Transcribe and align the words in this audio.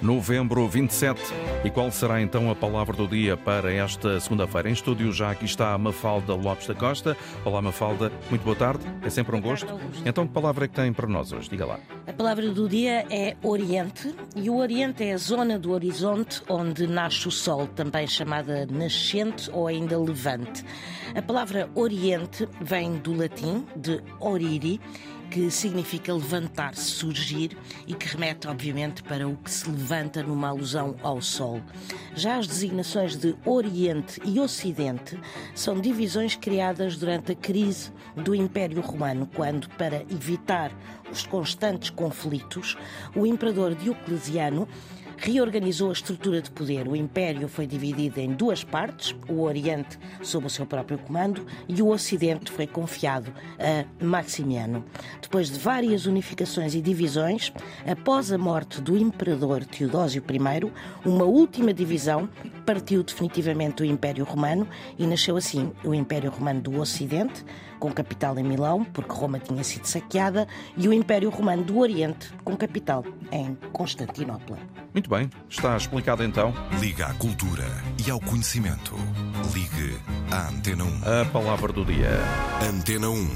novembro 0.00 0.66
27. 0.68 1.20
E 1.64 1.70
qual 1.70 1.90
será 1.90 2.20
então 2.20 2.50
a 2.50 2.54
palavra 2.54 2.96
do 2.96 3.06
dia 3.06 3.36
para 3.36 3.72
esta 3.72 4.20
segunda-feira? 4.20 4.68
Em 4.68 4.72
estúdio 4.72 5.12
já 5.12 5.30
aqui 5.30 5.44
está 5.44 5.72
a 5.72 5.78
Mafalda 5.78 6.34
Lopes 6.34 6.66
da 6.66 6.74
Costa. 6.74 7.16
Olá, 7.44 7.60
Mafalda, 7.60 8.12
muito 8.30 8.42
boa 8.42 8.56
tarde. 8.56 8.84
É 9.02 9.10
sempre 9.10 9.34
um 9.34 9.40
gosto. 9.40 9.66
Então, 10.04 10.26
que 10.26 10.32
palavra 10.32 10.64
é 10.64 10.68
que 10.68 10.74
tem 10.74 10.92
para 10.92 11.06
nós 11.06 11.32
hoje? 11.32 11.48
Diga 11.50 11.66
lá. 11.66 11.78
A 12.06 12.12
palavra 12.12 12.50
do 12.50 12.68
dia 12.68 13.06
é 13.10 13.36
Oriente, 13.42 14.14
e 14.34 14.48
o 14.48 14.56
Oriente 14.56 15.04
é 15.04 15.12
a 15.12 15.18
zona 15.18 15.58
do 15.58 15.72
horizonte 15.72 16.42
onde 16.48 16.86
nasce 16.86 17.28
o 17.28 17.30
Sol, 17.30 17.66
também 17.66 18.06
chamada 18.06 18.66
nascente 18.66 19.50
ou 19.52 19.66
ainda 19.66 19.98
levante. 19.98 20.64
A 21.14 21.22
palavra 21.22 21.68
Oriente 21.74 22.48
vem 22.60 22.96
do 22.98 23.14
latim, 23.14 23.64
de 23.76 24.02
oriri, 24.20 24.80
que 25.30 25.50
significa 25.50 26.12
levantar-se, 26.12 26.82
surgir 26.82 27.56
e 27.86 27.94
que 27.94 28.06
remete, 28.06 28.48
obviamente, 28.48 29.02
para 29.02 29.28
o 29.28 29.36
que 29.36 29.50
se 29.50 29.70
levanta 29.88 30.22
numa 30.22 30.48
alusão 30.48 30.94
ao 31.02 31.22
Sol. 31.22 31.62
Já 32.14 32.36
as 32.36 32.46
designações 32.46 33.16
de 33.16 33.34
Oriente 33.46 34.20
e 34.22 34.38
Ocidente 34.38 35.18
são 35.54 35.80
divisões 35.80 36.36
criadas 36.36 36.98
durante 36.98 37.32
a 37.32 37.34
crise 37.34 37.90
do 38.14 38.34
Império 38.34 38.82
Romano, 38.82 39.26
quando, 39.34 39.66
para 39.70 40.02
evitar 40.02 40.70
os 41.10 41.24
constantes 41.24 41.88
conflitos, 41.88 42.76
o 43.16 43.26
imperador 43.26 43.74
Diocleciano 43.74 44.68
reorganizou 45.18 45.90
a 45.90 45.92
estrutura 45.92 46.40
de 46.40 46.50
poder. 46.50 46.86
O 46.86 46.94
Império 46.94 47.48
foi 47.48 47.66
dividido 47.66 48.20
em 48.20 48.32
duas 48.32 48.62
partes, 48.62 49.14
o 49.28 49.42
Oriente 49.42 49.98
sob 50.22 50.46
o 50.46 50.50
seu 50.50 50.64
próprio 50.64 50.98
comando 50.98 51.44
e 51.68 51.82
o 51.82 51.88
Ocidente 51.88 52.50
foi 52.50 52.66
confiado 52.66 53.32
a 53.58 54.04
Maximiano. 54.04 54.84
Depois 55.20 55.50
de 55.50 55.58
várias 55.58 56.06
unificações 56.06 56.74
e 56.74 56.80
divisões, 56.80 57.52
após 57.86 58.32
a 58.32 58.38
morte 58.38 58.80
do 58.80 58.96
imperador 58.96 59.64
Teodósio 59.78 60.24
I, 60.28 60.72
uma 61.08 61.24
última 61.24 61.72
divisão 61.72 62.28
partiu 62.66 63.04
definitivamente 63.04 63.76
do 63.76 63.84
Império 63.84 64.24
Romano 64.24 64.66
e 64.98 65.06
nasceu 65.06 65.36
assim 65.36 65.70
o 65.84 65.94
Império 65.94 66.32
Romano 66.32 66.60
do 66.60 66.80
Ocidente, 66.80 67.44
com 67.78 67.92
capital 67.92 68.36
em 68.40 68.42
Milão, 68.42 68.82
porque 68.82 69.12
Roma 69.12 69.38
tinha 69.38 69.62
sido 69.62 69.84
saqueada, 69.84 70.48
e 70.76 70.88
o 70.88 70.92
Império 70.92 71.30
Romano 71.30 71.62
do 71.62 71.78
Oriente, 71.78 72.32
com 72.42 72.56
capital 72.56 73.04
em 73.30 73.56
Constantinopla. 73.72 74.58
Muito 74.92 75.08
bem, 75.08 75.30
está 75.48 75.76
explicado 75.76 76.24
então. 76.24 76.52
Liga 76.80 77.06
à 77.06 77.14
cultura 77.14 77.64
e 78.04 78.10
ao 78.10 78.18
conhecimento. 78.18 78.96
Ligue 79.54 79.96
à 80.32 80.48
Antena 80.48 80.82
1. 80.82 80.88
A 81.22 81.24
palavra 81.26 81.72
do 81.72 81.84
dia. 81.84 82.10
Antena 82.68 83.08
1. 83.08 83.28